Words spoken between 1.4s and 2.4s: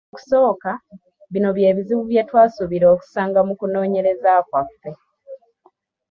bye bizibu bye